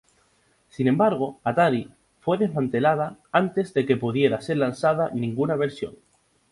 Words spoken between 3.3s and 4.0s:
antes de que